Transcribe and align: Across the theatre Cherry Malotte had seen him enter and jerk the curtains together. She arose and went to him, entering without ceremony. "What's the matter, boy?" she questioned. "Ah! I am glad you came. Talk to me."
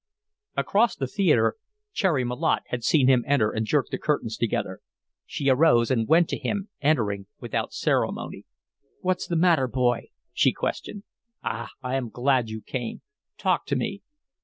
Across 0.57 0.95
the 0.95 1.05
theatre 1.05 1.57
Cherry 1.93 2.23
Malotte 2.23 2.63
had 2.69 2.83
seen 2.83 3.07
him 3.07 3.23
enter 3.27 3.51
and 3.51 3.67
jerk 3.67 3.89
the 3.89 3.99
curtains 3.99 4.35
together. 4.35 4.79
She 5.27 5.47
arose 5.47 5.91
and 5.91 6.07
went 6.07 6.27
to 6.29 6.39
him, 6.39 6.69
entering 6.81 7.27
without 7.39 7.71
ceremony. 7.71 8.45
"What's 9.01 9.27
the 9.27 9.35
matter, 9.35 9.67
boy?" 9.67 10.07
she 10.33 10.53
questioned. 10.53 11.03
"Ah! 11.43 11.69
I 11.83 11.97
am 11.97 12.09
glad 12.09 12.49
you 12.49 12.61
came. 12.63 13.03
Talk 13.37 13.67
to 13.67 13.75
me." 13.75 14.01